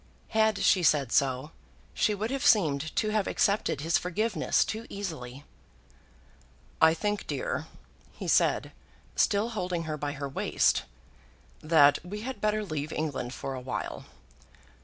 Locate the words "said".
0.81-1.11, 8.27-8.71